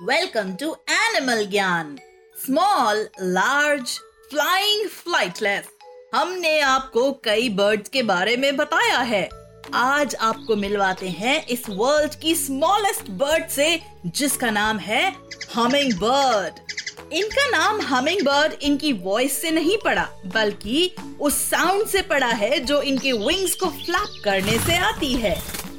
Welcome 0.00 0.50
to 0.60 0.70
animal 0.90 1.44
Gyan 1.46 1.94
small 2.36 2.96
large 3.22 3.90
flying 4.30 4.88
flightless 4.88 5.68
हमने 6.14 6.58
आपको 6.60 7.12
कई 7.24 7.48
बर्ड्स 7.50 7.88
के 7.88 8.02
बारे 8.02 8.36
में 8.36 8.56
बताया 8.56 8.98
है। 9.00 9.28
आज 9.74 10.14
आपको 10.20 10.56
मिलवाते 10.56 11.08
हैं 11.10 11.46
इस 11.46 11.68
वर्ल्ड 11.68 12.14
की 12.14 12.34
स्मॉलेस्ट 12.34 13.10
बर्ड 13.12 13.48
से, 13.48 13.80
जिसका 14.06 14.50
नाम 14.50 14.78
है 14.78 15.06
हमिंग 15.54 15.92
बर्ड 15.94 17.12
इनका 17.12 17.48
नाम 17.50 17.80
हमिंग 17.86 18.26
बर्ड 18.26 18.62
इनकी 18.62 18.92
वॉइस 18.92 19.40
से 19.42 19.50
नहीं 19.50 19.78
पड़ा, 19.84 20.08
बल्कि 20.26 20.94
उस 21.20 21.42
साउंड 21.50 21.86
से 21.86 22.02
पड़ा 22.04 22.32
है 22.34 22.58
जो 22.60 22.82
इनके 22.82 23.12
विंग्स 23.24 23.54
को 23.54 23.70
फ्लैप 23.76 24.22
करने 24.24 24.58
से 24.58 24.76
आती 24.84 25.14
है। 25.16 25.36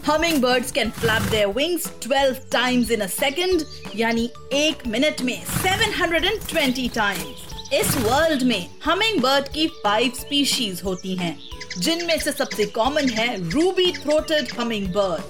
Hummingbirds 0.41 0.71
can 0.71 0.89
flap 0.91 1.21
their 1.21 1.47
wings 1.47 1.85
12 2.01 2.35
times 2.51 2.91
in 2.91 3.01
a 3.01 3.05
second 3.07 3.63
यानी 3.95 4.29
एक 4.53 4.85
मिनट 4.87 5.21
में 5.21 5.41
720 5.63 6.93
टाइम्स 6.95 7.73
इस 7.73 7.95
वर्ल्ड 7.97 8.43
में 8.43 8.65
हमिंग 8.83 9.21
बर्ड 9.21 9.47
की 9.47 9.67
फाइव 9.83 10.11
स्पीशीज 10.19 10.81
होती 10.85 11.15
हैं, 11.15 11.37
जिनमें 11.77 12.19
से 12.19 12.31
सबसे 12.31 12.65
कॉमन 12.75 13.09
है 13.09 13.27
ruby 13.49 13.91
throated 13.91 14.51
hummingbird 14.87 15.21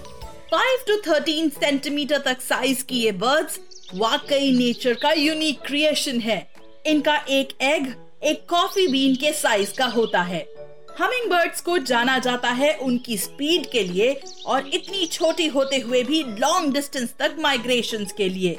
5 0.52 0.86
to 0.88 0.98
13 1.04 1.50
centimetre 1.52 2.22
तक 2.26 2.42
साइज़ 2.42 2.84
की 2.84 3.00
ये 3.04 3.12
बर्ड्स 3.24 3.60
वाकई 3.96 4.52
नेचर 4.58 4.94
का 4.94 5.12
यूनिक 5.12 5.62
क्रिएशन 5.62 6.20
है। 6.20 6.38
इनका 6.86 7.16
एक 7.30 7.58
एग 7.64 7.94
एक 8.24 8.46
कॉफ़ी 8.50 8.88
बीन 8.88 9.16
के 9.16 9.32
साइज़ 9.34 9.74
का 9.78 9.86
होता 9.86 10.22
है। 10.24 10.46
हमिंग 11.00 11.30
बर्ड्स 11.30 11.62
को 11.62 11.78
जाना 11.78 12.18
जाता 12.20 12.50
है 12.50 12.74
उनकी 12.82 13.18
स्पीड 13.18 13.66
के 13.72 13.84
लिए 13.84 14.14
और 14.46 14.68
इतनी 14.74 15.06
छोटी 15.06 15.48
होते 15.48 15.78
हुए 15.78 16.04
भी 16.04 16.22
लॉन्ग 16.40 16.74
डिस्टेंस 16.74 17.14
तक 17.20 17.36
माइग्रेशन 17.40 18.06
के 18.18 18.28
लिए 18.30 18.58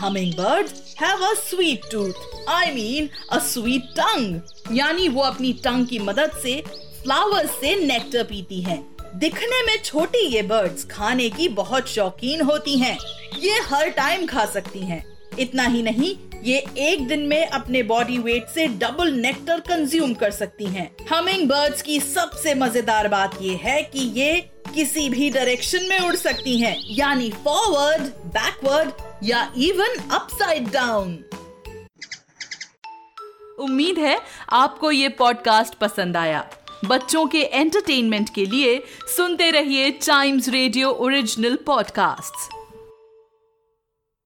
hummingbirds 0.34 0.94
have 1.00 1.24
a 1.26 1.32
sweet 1.34 1.90
tooth 1.92 2.48
I 2.48 2.70
mean 2.70 3.08
a 3.30 3.38
sweet 3.38 3.84
tongue 3.96 4.76
यानी 4.76 5.08
वो 5.08 5.22
अपनी 5.22 5.52
टंग 5.64 5.86
की 5.86 5.98
मदद 5.98 6.38
से 6.42 6.60
फ्लावर्स 7.02 7.50
से 7.50 7.74
नेक्टर 7.86 8.22
पीती 8.22 8.60
हैं। 8.62 8.80
दिखने 9.18 9.62
में 9.62 9.76
छोटी 9.84 10.26
ये 10.26 10.42
बर्ड्स 10.42 10.84
खाने 10.84 11.28
की 11.30 11.48
बहुत 11.48 11.88
शौकीन 11.88 12.40
होती 12.40 12.76
हैं। 12.78 12.96
ये 13.38 13.58
हर 13.64 13.88
टाइम 13.90 14.26
खा 14.26 14.44
सकती 14.46 14.80
हैं। 14.80 15.04
इतना 15.38 15.64
ही 15.64 15.82
नहीं 15.82 16.14
ये 16.44 16.58
एक 16.80 17.06
दिन 17.08 17.20
में 17.20 17.46
अपने 17.46 17.82
बॉडी 17.82 18.16
वेट 18.18 18.46
से 18.48 18.66
डबल 18.78 19.12
नेक्टर 19.12 19.60
कंज्यूम 19.60 20.14
कर 20.14 20.30
सकती 20.30 20.66
हैं। 20.66 20.88
हमिंग 21.10 21.48
बर्ड्स 21.48 21.82
की 21.82 21.98
सबसे 22.00 22.54
मज़ेदार 22.54 23.08
बात 23.08 23.36
ये 23.42 23.54
है 23.54 23.82
कि 23.82 24.06
ये 24.16 24.32
किसी 24.74 25.08
भी 25.10 25.28
डायरेक्शन 25.30 25.84
में 25.88 25.98
उड़ 25.98 26.14
सकती 26.16 26.58
हैं, 26.60 26.76
यानी 26.90 27.30
फॉरवर्ड 27.44 28.02
बैकवर्ड 28.28 28.90
या 29.24 29.52
इवन 29.58 29.96
अपसाइड 30.10 30.70
डाउन 30.70 31.18
उम्मीद 33.58 33.98
है 33.98 34.18
आपको 34.52 34.90
ये 34.90 35.08
पॉडकास्ट 35.08 35.74
पसंद 35.74 36.16
आया। 36.16 36.44
बच्चों 36.84 37.26
के 37.26 37.42
एंटरटेनमेंट 37.42 38.34
के 38.34 38.46
लिए 38.46 38.82
सुनते 39.16 39.50
रहिए 39.50 39.90
टाइम्स 40.00 40.48
रेडियो 40.48 40.90
ओरिजिनल 40.90 41.56
पॉडकास्ट्स 41.66 42.48